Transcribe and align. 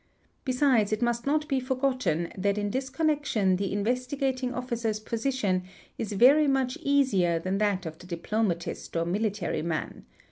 Besides 0.45 0.91
it 0.91 1.03
must 1.03 1.27
not 1.27 1.47
be 1.47 1.59
forgotten 1.59 2.31
that 2.35 2.57
in 2.57 2.71
this 2.71 2.89
con 2.89 3.07
nection 3.09 3.57
the 3.59 3.71
Investigating 3.71 4.51
Officer's 4.51 4.99
position 4.99 5.61
is 5.99 6.13
very 6.13 6.47
much 6.47 6.75
easier 6.81 7.37
than 7.37 7.59
that 7.59 7.83
Bot 7.83 7.99
the 7.99 8.07
diplomatist 8.07 8.95
or 8.95 9.05
military 9.05 9.61
man. 9.61 10.05